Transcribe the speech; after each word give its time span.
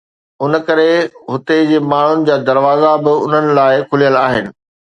ان 0.45 0.53
ڪري 0.67 0.93
هتي 1.33 1.59
جي 1.73 1.77
ماڻهن 1.91 2.25
جا 2.31 2.39
دروازا 2.49 2.91
به 3.05 3.13
انهن 3.27 3.45
لاءِ 3.61 3.87
کليل 3.95 4.21
آهن. 4.27 4.53